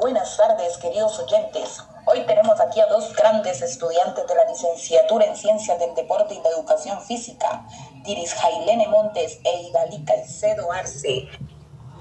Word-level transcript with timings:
Buenas 0.00 0.36
tardes, 0.36 0.78
queridos 0.78 1.18
oyentes. 1.18 1.82
Hoy 2.06 2.24
tenemos 2.24 2.60
aquí 2.60 2.80
a 2.80 2.86
dos 2.86 3.12
grandes 3.16 3.60
estudiantes 3.62 4.28
de 4.28 4.34
la 4.36 4.44
licenciatura 4.44 5.24
en 5.24 5.34
Ciencias 5.34 5.76
del 5.80 5.92
Deporte 5.96 6.34
y 6.34 6.40
la 6.40 6.50
Educación 6.50 7.00
Física, 7.02 7.64
Diris 8.04 8.32
Jailene 8.34 8.86
Montes 8.86 9.40
e 9.42 9.62
Idalí 9.62 10.04
Caicedo 10.04 10.70
Arce. 10.70 11.28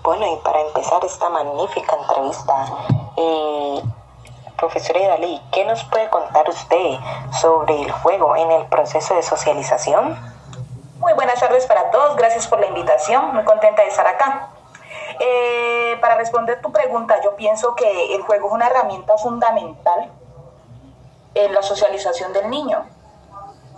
Bueno, 0.04 0.31
y 0.31 0.36
para 0.44 0.62
empezar 0.62 1.04
esta 1.04 1.28
magnífica 1.29 1.96
entrevista, 1.96 2.68
eh, 3.18 3.82
profesora 4.57 5.00
Idalí, 5.00 5.41
¿qué 5.52 5.66
nos 5.66 5.84
puede 5.86 6.07
contar 6.11 6.48
usted 6.48 7.00
sobre 7.41 7.82
el 7.82 7.91
juego 7.91 8.36
en 8.36 8.52
el 8.52 8.68
proceso 8.68 9.16
de 9.16 9.23
socialización? 9.23 10.16
Muy 11.00 11.14
buenas 11.14 11.39
tardes 11.39 11.66
para 11.66 11.89
todos, 11.89 12.16
gracias 12.16 12.48
por 12.48 12.59
la 12.59 12.68
invitación, 12.68 13.34
muy 13.34 13.43
contenta 13.43 13.82
de 13.82 13.88
estar 13.88 14.05
acá. 14.05 14.50
Eh, 15.20 15.77
para 15.98 16.16
responder 16.16 16.61
tu 16.61 16.71
pregunta, 16.71 17.21
yo 17.23 17.36
pienso 17.36 17.75
que 17.75 18.15
el 18.15 18.21
juego 18.21 18.47
es 18.47 18.54
una 18.54 18.68
herramienta 18.68 19.18
fundamental 19.18 20.11
en 21.33 21.54
la 21.54 21.61
socialización 21.61 22.33
del 22.33 22.50
niño. 22.50 22.86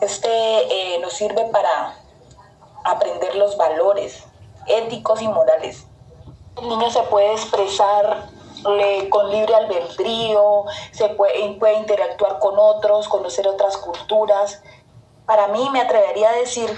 Este 0.02 0.30
eh, 0.30 1.00
nos 1.00 1.14
sirve 1.14 1.46
para 1.46 1.96
aprender 2.84 3.36
los 3.36 3.58
valores 3.58 4.24
éticos 4.68 5.22
y 5.22 5.28
morales. 5.28 5.86
El 6.58 6.70
niño 6.70 6.90
se 6.90 7.02
puede 7.04 7.34
expresar 7.34 8.28
con 9.10 9.30
libre 9.30 9.56
albedrío, 9.56 10.66
se 10.92 11.10
puede 11.10 11.40
interactuar 11.40 12.40
con 12.40 12.56
otros, 12.58 13.08
conocer 13.08 13.48
otras 13.48 13.78
culturas. 13.78 14.62
Para 15.26 15.48
mí 15.48 15.70
me 15.72 15.82
atrevería 15.82 16.30
a 16.30 16.34
decir 16.34 16.70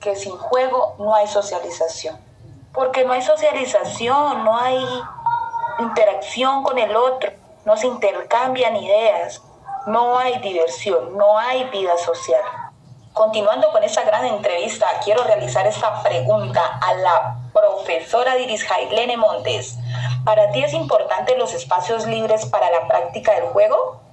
que 0.00 0.16
sin 0.16 0.36
juego 0.36 0.94
no 0.98 1.14
hay 1.14 1.26
socialización 1.26 2.27
porque 2.72 3.04
no 3.04 3.12
hay 3.12 3.22
socialización, 3.22 4.44
no 4.44 4.56
hay 4.56 4.84
interacción 5.78 6.62
con 6.62 6.78
el 6.78 6.94
otro, 6.96 7.30
no 7.64 7.76
se 7.76 7.86
intercambian 7.86 8.76
ideas, 8.76 9.42
no 9.86 10.18
hay 10.18 10.38
diversión, 10.38 11.16
no 11.16 11.38
hay 11.38 11.64
vida 11.64 11.96
social. 11.98 12.42
Continuando 13.12 13.72
con 13.72 13.82
esta 13.82 14.04
gran 14.04 14.24
entrevista, 14.26 14.86
quiero 15.02 15.24
realizar 15.24 15.66
esta 15.66 16.02
pregunta 16.02 16.78
a 16.80 16.94
la 16.94 17.36
profesora 17.52 18.36
Diris 18.36 18.64
Jailene 18.64 19.16
Montes. 19.16 19.76
¿Para 20.24 20.50
ti 20.50 20.62
es 20.62 20.72
importante 20.72 21.36
los 21.36 21.52
espacios 21.52 22.06
libres 22.06 22.46
para 22.46 22.70
la 22.70 22.86
práctica 22.86 23.34
del 23.34 23.46
juego? 23.46 24.07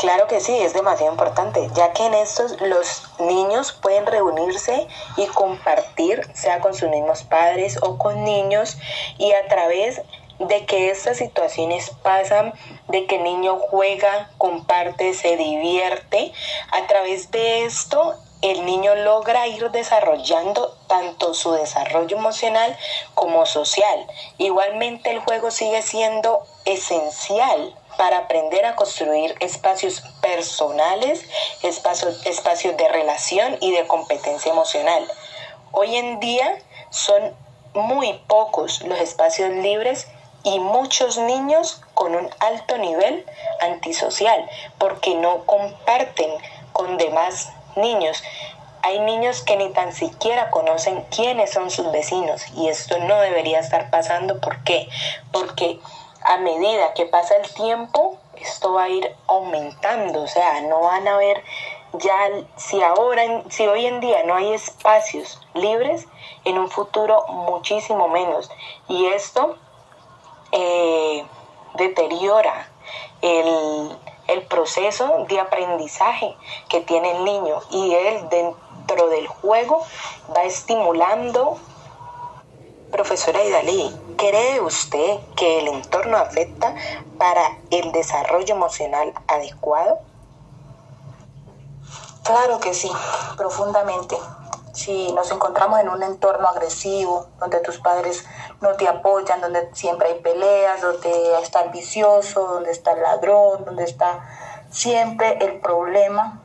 Claro 0.00 0.28
que 0.28 0.40
sí, 0.40 0.56
es 0.56 0.72
demasiado 0.72 1.12
importante, 1.12 1.68
ya 1.74 1.92
que 1.92 2.06
en 2.06 2.14
estos 2.14 2.58
los 2.62 3.02
niños 3.18 3.72
pueden 3.72 4.06
reunirse 4.06 4.88
y 5.18 5.26
compartir, 5.26 6.26
sea 6.32 6.60
con 6.60 6.72
sus 6.72 6.88
mismos 6.88 7.22
padres 7.22 7.78
o 7.82 7.98
con 7.98 8.24
niños, 8.24 8.78
y 9.18 9.30
a 9.32 9.46
través 9.48 10.00
de 10.38 10.64
que 10.64 10.90
estas 10.90 11.18
situaciones 11.18 11.90
pasan, 12.02 12.54
de 12.88 13.04
que 13.04 13.16
el 13.16 13.24
niño 13.24 13.58
juega, 13.58 14.30
comparte, 14.38 15.12
se 15.12 15.36
divierte, 15.36 16.32
a 16.72 16.86
través 16.86 17.30
de 17.30 17.66
esto 17.66 18.14
el 18.40 18.64
niño 18.64 18.94
logra 18.94 19.48
ir 19.48 19.70
desarrollando 19.70 20.78
tanto 20.86 21.34
su 21.34 21.52
desarrollo 21.52 22.16
emocional 22.16 22.74
como 23.14 23.44
social. 23.44 24.06
Igualmente 24.38 25.10
el 25.10 25.18
juego 25.18 25.50
sigue 25.50 25.82
siendo 25.82 26.42
esencial 26.64 27.76
para 28.00 28.16
aprender 28.16 28.64
a 28.64 28.76
construir 28.76 29.34
espacios 29.40 30.00
personales, 30.22 31.22
espacios, 31.62 32.24
espacios 32.24 32.74
de 32.78 32.88
relación 32.88 33.58
y 33.60 33.72
de 33.72 33.86
competencia 33.86 34.52
emocional. 34.52 35.06
Hoy 35.70 35.96
en 35.96 36.18
día 36.18 36.62
son 36.88 37.36
muy 37.74 38.14
pocos 38.26 38.80
los 38.86 38.98
espacios 39.00 39.50
libres 39.50 40.08
y 40.44 40.60
muchos 40.60 41.18
niños 41.18 41.82
con 41.92 42.14
un 42.14 42.30
alto 42.38 42.78
nivel 42.78 43.26
antisocial 43.60 44.48
porque 44.78 45.14
no 45.16 45.44
comparten 45.44 46.30
con 46.72 46.96
demás 46.96 47.52
niños. 47.76 48.22
Hay 48.80 48.98
niños 49.00 49.42
que 49.42 49.58
ni 49.58 49.68
tan 49.74 49.92
siquiera 49.92 50.48
conocen 50.48 51.04
quiénes 51.14 51.52
son 51.52 51.70
sus 51.70 51.92
vecinos 51.92 52.46
y 52.56 52.68
esto 52.68 52.96
no 52.96 53.20
debería 53.20 53.60
estar 53.60 53.90
pasando. 53.90 54.40
¿Por 54.40 54.64
qué? 54.64 54.88
Porque 55.32 55.78
a 56.22 56.36
medida 56.38 56.94
que 56.94 57.06
pasa 57.06 57.36
el 57.36 57.52
tiempo, 57.54 58.18
esto 58.36 58.72
va 58.74 58.84
a 58.84 58.88
ir 58.88 59.14
aumentando, 59.26 60.22
o 60.22 60.26
sea, 60.26 60.60
no 60.62 60.80
van 60.80 61.08
a 61.08 61.14
haber 61.14 61.42
ya, 61.94 62.30
si 62.56 62.82
ahora, 62.82 63.42
si 63.48 63.66
hoy 63.66 63.86
en 63.86 64.00
día 64.00 64.22
no 64.24 64.34
hay 64.34 64.52
espacios 64.52 65.40
libres, 65.54 66.06
en 66.44 66.58
un 66.58 66.70
futuro 66.70 67.26
muchísimo 67.28 68.08
menos. 68.08 68.50
Y 68.88 69.06
esto 69.06 69.56
eh, 70.52 71.24
deteriora 71.74 72.68
el, 73.22 73.98
el 74.28 74.42
proceso 74.42 75.24
de 75.28 75.40
aprendizaje 75.40 76.36
que 76.68 76.80
tiene 76.80 77.16
el 77.16 77.24
niño 77.24 77.60
y 77.70 77.94
él 77.94 78.28
dentro 78.28 79.08
del 79.08 79.26
juego 79.26 79.84
va 80.34 80.44
estimulando 80.44 81.58
Profesora 82.90 83.44
Idalí, 83.44 83.96
¿cree 84.16 84.60
usted 84.60 85.20
que 85.36 85.60
el 85.60 85.68
entorno 85.68 86.16
afecta 86.16 86.74
para 87.18 87.58
el 87.70 87.92
desarrollo 87.92 88.54
emocional 88.54 89.14
adecuado? 89.28 90.00
Claro 92.24 92.58
que 92.58 92.74
sí, 92.74 92.90
profundamente. 93.36 94.16
Si 94.72 95.12
nos 95.12 95.30
encontramos 95.30 95.78
en 95.78 95.88
un 95.88 96.02
entorno 96.02 96.48
agresivo, 96.48 97.26
donde 97.38 97.60
tus 97.60 97.78
padres 97.78 98.24
no 98.60 98.74
te 98.74 98.88
apoyan, 98.88 99.40
donde 99.40 99.70
siempre 99.72 100.08
hay 100.08 100.20
peleas, 100.20 100.80
donde 100.80 101.40
está 101.42 101.60
el 101.60 101.70
vicioso, 101.70 102.46
donde 102.46 102.72
está 102.72 102.92
el 102.92 103.02
ladrón, 103.02 103.64
donde 103.64 103.84
está 103.84 104.28
siempre 104.70 105.38
el 105.40 105.60
problema, 105.60 106.40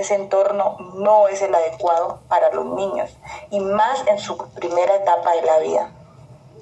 ese 0.00 0.14
entorno 0.14 0.76
no 0.94 1.28
es 1.28 1.42
el 1.42 1.54
adecuado 1.54 2.20
para 2.28 2.50
los 2.52 2.64
niños 2.66 3.10
y 3.50 3.60
más 3.60 4.06
en 4.06 4.18
su 4.18 4.36
primera 4.36 4.96
etapa 4.96 5.32
de 5.32 5.42
la 5.42 5.58
vida. 5.58 5.90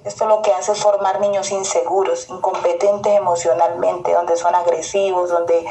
Esto 0.05 0.27
lo 0.27 0.43
que 0.43 0.53
hace 0.53 0.73
es 0.73 0.81
formar 0.81 1.21
niños 1.21 1.51
inseguros, 1.51 2.29
incompetentes 2.31 3.15
emocionalmente, 3.15 4.13
donde 4.13 4.37
son 4.37 4.55
agresivos, 4.55 5.29
donde 5.29 5.67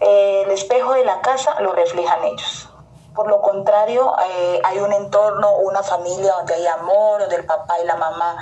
eh, 0.00 0.42
el 0.44 0.50
espejo 0.50 0.94
de 0.94 1.04
la 1.04 1.20
casa 1.20 1.60
lo 1.60 1.72
reflejan 1.72 2.24
ellos. 2.24 2.68
Por 3.14 3.28
lo 3.28 3.42
contrario, 3.42 4.14
eh, 4.26 4.62
hay 4.64 4.78
un 4.78 4.92
entorno, 4.92 5.56
una 5.56 5.82
familia 5.82 6.32
donde 6.32 6.54
hay 6.54 6.66
amor, 6.66 7.20
donde 7.20 7.36
el 7.36 7.44
papá 7.44 7.78
y 7.80 7.86
la 7.86 7.96
mamá 7.96 8.38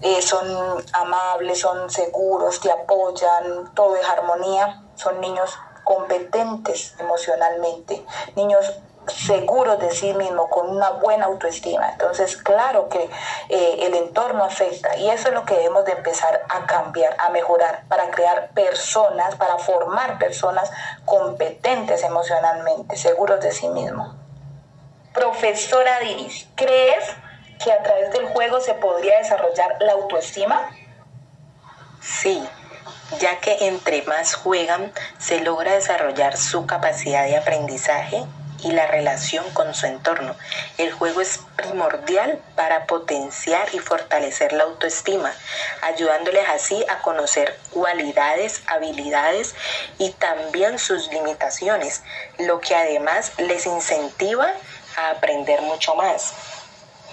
eh, 0.00 0.22
son 0.22 0.46
amables, 0.94 1.60
son 1.60 1.90
seguros, 1.90 2.60
te 2.60 2.70
apoyan, 2.70 3.74
todo 3.74 3.96
es 3.96 4.08
armonía. 4.08 4.82
Son 4.94 5.20
niños 5.20 5.58
competentes 5.86 6.96
emocionalmente, 6.98 8.04
niños 8.34 8.80
seguros 9.06 9.78
de 9.78 9.92
sí 9.92 10.12
mismos, 10.14 10.48
con 10.50 10.68
una 10.68 10.90
buena 10.90 11.26
autoestima. 11.26 11.90
Entonces, 11.92 12.36
claro 12.36 12.88
que 12.88 13.08
eh, 13.48 13.78
el 13.82 13.94
entorno 13.94 14.42
afecta 14.42 14.96
y 14.96 15.08
eso 15.08 15.28
es 15.28 15.34
lo 15.34 15.44
que 15.44 15.54
debemos 15.54 15.84
de 15.84 15.92
empezar 15.92 16.42
a 16.48 16.66
cambiar, 16.66 17.14
a 17.20 17.28
mejorar, 17.28 17.84
para 17.86 18.10
crear 18.10 18.50
personas, 18.50 19.36
para 19.36 19.58
formar 19.58 20.18
personas 20.18 20.72
competentes 21.04 22.02
emocionalmente, 22.02 22.96
seguros 22.96 23.40
de 23.40 23.52
sí 23.52 23.68
mismos. 23.68 24.12
Profesora 25.14 26.00
Diris, 26.00 26.48
¿crees 26.56 27.04
que 27.62 27.70
a 27.70 27.80
través 27.84 28.10
del 28.10 28.26
juego 28.26 28.58
se 28.58 28.74
podría 28.74 29.18
desarrollar 29.18 29.76
la 29.78 29.92
autoestima? 29.92 30.68
Sí, 32.00 32.44
ya 33.20 33.40
que 33.40 33.66
entre 33.66 34.02
más 34.02 34.34
juegan 34.34 34.92
se 35.18 35.40
logra 35.40 35.74
desarrollar 35.74 36.36
su 36.36 36.66
capacidad 36.66 37.24
de 37.24 37.36
aprendizaje 37.36 38.24
y 38.62 38.72
la 38.72 38.86
relación 38.86 39.48
con 39.50 39.74
su 39.74 39.86
entorno. 39.86 40.34
El 40.78 40.92
juego 40.92 41.20
es 41.20 41.40
primordial 41.56 42.40
para 42.54 42.86
potenciar 42.86 43.68
y 43.74 43.78
fortalecer 43.78 44.52
la 44.52 44.64
autoestima, 44.64 45.32
ayudándoles 45.82 46.48
así 46.48 46.84
a 46.88 46.98
conocer 47.02 47.58
cualidades, 47.70 48.62
habilidades 48.66 49.54
y 49.98 50.10
también 50.12 50.78
sus 50.78 51.08
limitaciones, 51.12 52.02
lo 52.38 52.60
que 52.60 52.74
además 52.74 53.32
les 53.38 53.66
incentiva 53.66 54.50
a 54.96 55.10
aprender 55.10 55.60
mucho 55.62 55.94
más. 55.94 56.32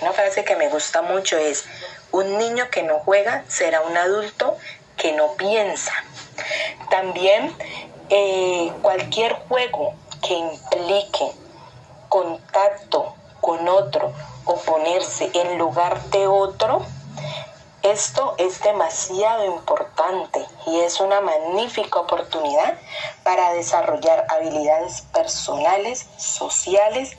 Una 0.02 0.12
frase 0.12 0.44
que 0.44 0.56
me 0.56 0.70
gusta 0.70 1.02
mucho 1.02 1.38
es, 1.38 1.66
un 2.12 2.38
niño 2.38 2.70
que 2.70 2.84
no 2.84 3.00
juega 3.00 3.44
será 3.48 3.82
un 3.82 3.98
adulto 3.98 4.58
que 4.98 5.12
no 5.14 5.34
piensa. 5.34 5.94
También 6.90 7.56
eh, 8.10 8.72
cualquier 8.82 9.34
juego 9.48 9.94
que 10.22 10.34
implique 10.34 11.32
contacto 12.10 13.16
con 13.42 13.68
otro 13.68 14.14
o 14.46 14.56
ponerse 14.58 15.30
en 15.34 15.58
lugar 15.58 16.02
de 16.12 16.28
otro, 16.28 16.86
esto 17.82 18.36
es 18.38 18.62
demasiado 18.62 19.46
importante 19.46 20.46
y 20.68 20.80
es 20.80 21.02
una 21.02 21.20
magnífica 21.20 22.00
oportunidad 22.00 22.78
para 23.24 23.54
desarrollar 23.54 24.26
habilidades 24.30 25.02
personales, 25.14 26.06
sociales 26.18 27.18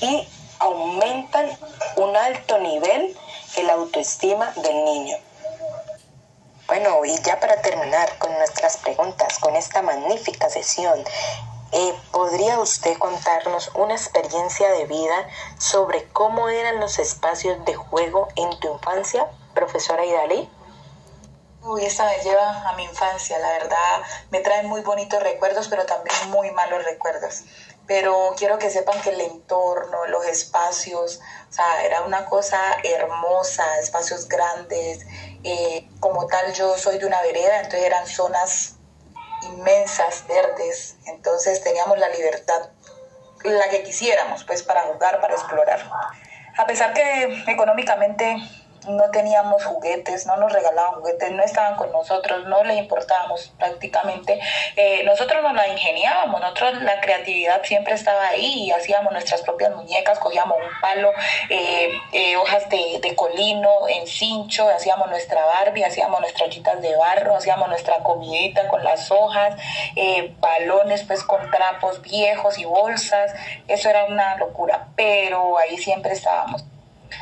y 0.00 0.28
aumentan 0.58 1.48
un 1.96 2.14
alto 2.14 2.58
nivel 2.58 3.16
en 3.56 3.66
la 3.66 3.72
autoestima 3.72 4.52
del 4.56 4.84
niño. 4.84 5.16
Bueno, 6.72 7.04
y 7.04 7.20
ya 7.20 7.38
para 7.38 7.60
terminar 7.60 8.16
con 8.16 8.32
nuestras 8.32 8.78
preguntas, 8.78 9.38
con 9.40 9.54
esta 9.56 9.82
magnífica 9.82 10.48
sesión, 10.48 11.04
eh, 11.70 11.94
¿podría 12.10 12.58
usted 12.60 12.96
contarnos 12.96 13.70
una 13.74 13.92
experiencia 13.92 14.70
de 14.70 14.86
vida 14.86 15.28
sobre 15.58 16.04
cómo 16.14 16.48
eran 16.48 16.80
los 16.80 16.98
espacios 16.98 17.62
de 17.66 17.74
juego 17.74 18.28
en 18.36 18.58
tu 18.58 18.72
infancia, 18.72 19.26
profesora 19.52 20.06
Idalí? 20.06 20.48
Uy, 21.60 21.84
esta 21.84 22.06
me 22.06 22.16
lleva 22.24 22.66
a 22.66 22.72
mi 22.72 22.84
infancia, 22.84 23.38
la 23.38 23.50
verdad 23.50 24.02
me 24.30 24.40
trae 24.40 24.62
muy 24.62 24.80
bonitos 24.80 25.22
recuerdos, 25.22 25.68
pero 25.68 25.84
también 25.84 26.16
muy 26.30 26.52
malos 26.52 26.82
recuerdos. 26.84 27.42
Pero 27.86 28.34
quiero 28.38 28.58
que 28.58 28.70
sepan 28.70 29.00
que 29.02 29.10
el 29.10 29.20
entorno, 29.20 30.06
los 30.06 30.26
espacios, 30.26 31.20
o 31.50 31.52
sea, 31.52 31.84
era 31.84 32.02
una 32.02 32.26
cosa 32.26 32.58
hermosa, 32.84 33.78
espacios 33.80 34.28
grandes. 34.28 35.06
Eh, 35.42 35.88
como 36.00 36.26
tal, 36.26 36.52
yo 36.54 36.78
soy 36.78 36.98
de 36.98 37.06
una 37.06 37.20
vereda, 37.22 37.56
entonces 37.56 37.82
eran 37.82 38.06
zonas 38.06 38.76
inmensas, 39.42 40.24
verdes, 40.28 40.96
entonces 41.06 41.62
teníamos 41.62 41.98
la 41.98 42.08
libertad, 42.08 42.70
la 43.44 43.68
que 43.68 43.82
quisiéramos, 43.82 44.44
pues 44.44 44.62
para 44.62 44.82
jugar, 44.82 45.20
para 45.20 45.34
explorar. 45.34 45.90
A 46.56 46.66
pesar 46.66 46.92
que 46.92 47.44
económicamente 47.48 48.36
no 48.88 49.10
teníamos 49.10 49.64
juguetes, 49.64 50.26
no 50.26 50.36
nos 50.36 50.52
regalaban 50.52 50.94
juguetes, 50.94 51.30
no 51.30 51.42
estaban 51.42 51.76
con 51.76 51.92
nosotros, 51.92 52.46
no 52.46 52.64
les 52.64 52.78
importábamos 52.78 53.52
prácticamente. 53.58 54.40
Eh, 54.76 55.02
nosotros 55.04 55.42
nos 55.42 55.54
la 55.54 55.68
ingeniábamos, 55.68 56.40
nosotros 56.40 56.82
la 56.82 57.00
creatividad 57.00 57.62
siempre 57.64 57.94
estaba 57.94 58.28
ahí 58.28 58.64
y 58.64 58.70
hacíamos 58.72 59.12
nuestras 59.12 59.42
propias 59.42 59.74
muñecas, 59.74 60.18
cogíamos 60.18 60.56
un 60.58 60.80
palo, 60.80 61.12
eh, 61.48 61.90
eh, 62.12 62.36
hojas 62.36 62.68
de, 62.68 62.98
de, 63.00 63.14
colino 63.14 63.88
en 63.88 64.06
cincho, 64.06 64.68
hacíamos 64.68 65.08
nuestra 65.08 65.44
Barbie, 65.44 65.84
hacíamos 65.84 66.20
nuestras 66.20 66.48
ollitas 66.48 66.80
de 66.80 66.96
barro, 66.96 67.36
hacíamos 67.36 67.68
nuestra 67.68 67.98
comidita 68.02 68.68
con 68.68 68.82
las 68.82 69.10
hojas, 69.10 69.56
balones 70.40 71.04
pues 71.04 71.22
con 71.22 71.50
trapos 71.50 72.02
viejos 72.02 72.58
y 72.58 72.64
bolsas, 72.64 73.32
eso 73.68 73.88
era 73.88 74.06
una 74.06 74.36
locura, 74.36 74.88
pero 74.96 75.58
ahí 75.58 75.76
siempre 75.76 76.12
estábamos 76.12 76.64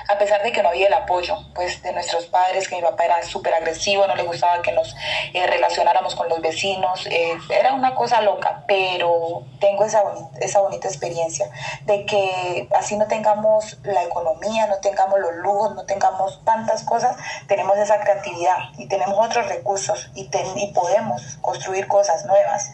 a 0.09 0.19
pesar 0.19 0.43
de 0.43 0.53
que 0.53 0.63
no 0.63 0.71
había 0.71 0.89
el 0.89 0.95
apoyo 0.95 1.37
pues 1.55 1.83
de 1.83 1.93
nuestros 1.93 2.27
padres, 2.27 2.69
que 2.69 2.77
mi 2.77 2.83
papá 2.83 3.05
era 3.05 3.23
súper 3.23 3.55
agresivo, 3.55 4.07
no 4.07 4.15
le 4.15 4.23
gustaba 4.23 4.63
que 4.63 4.73
nos 4.73 4.95
eh, 5.35 5.47
relacionáramos 5.47 6.15
con 6.15 6.29
los 6.29 6.41
vecinos, 6.41 7.07
eh, 7.07 7.37
era 7.51 7.75
una 7.75 7.95
cosa 7.95 8.21
loca, 8.23 8.65
pero 8.67 9.45
tengo 9.61 9.85
esa, 9.85 10.03
esa 10.41 10.61
bonita 10.61 10.89
experiencia 10.89 11.51
de 11.87 12.07
que 12.07 12.69
así 12.77 12.97
no 12.97 13.07
tengamos 13.07 13.79
la 13.83 14.05
economía, 14.05 14.67
no 14.67 14.79
tengamos 14.79 15.21
los 15.21 15.35
lujos, 15.37 15.75
no 15.75 15.85
tengamos 15.85 16.45
tantas 16.45 16.83
cosas, 16.85 17.17
tenemos 17.47 17.77
esa 17.79 18.01
creatividad 18.01 18.59
y 18.79 18.87
tenemos 18.87 19.17
otros 19.19 19.49
recursos 19.49 20.11
y, 20.15 20.31
y 20.57 20.73
podemos 20.73 21.39
construir 21.41 21.87
cosas 21.89 22.25
nuevas 22.27 22.71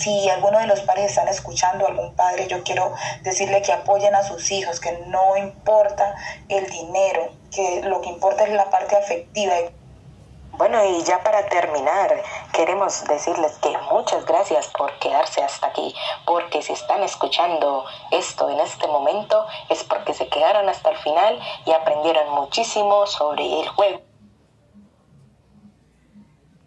si 0.00 0.30
alguno 0.30 0.58
de 0.58 0.66
los 0.66 0.80
padres 0.80 1.10
están 1.10 1.28
escuchando, 1.28 1.86
algún 1.86 2.14
padre, 2.14 2.46
yo 2.48 2.62
quiero 2.64 2.94
decirle 3.22 3.60
que 3.60 3.72
apoyen 3.72 4.14
a 4.14 4.22
sus 4.22 4.50
hijos, 4.50 4.80
que 4.80 4.92
no 5.08 5.36
importa 5.36 6.14
el 6.48 6.66
dinero, 6.70 7.28
que 7.54 7.82
lo 7.82 8.00
que 8.00 8.08
importa 8.08 8.44
es 8.44 8.50
la 8.50 8.70
parte 8.70 8.96
afectiva. 8.96 9.54
Bueno, 10.52 10.82
y 10.86 11.02
ya 11.04 11.22
para 11.22 11.46
terminar, 11.46 12.22
queremos 12.52 13.04
decirles 13.04 13.52
que 13.58 13.76
muchas 13.90 14.24
gracias 14.24 14.68
por 14.68 14.98
quedarse 14.98 15.42
hasta 15.42 15.66
aquí, 15.66 15.94
porque 16.24 16.62
si 16.62 16.72
están 16.72 17.02
escuchando 17.02 17.84
esto 18.10 18.48
en 18.48 18.60
este 18.60 18.86
momento 18.86 19.46
es 19.68 19.84
porque 19.84 20.14
se 20.14 20.28
quedaron 20.28 20.68
hasta 20.68 20.90
el 20.90 20.96
final 20.96 21.38
y 21.66 21.72
aprendieron 21.72 22.30
muchísimo 22.34 23.06
sobre 23.06 23.60
el 23.60 23.68
juego. 23.68 24.09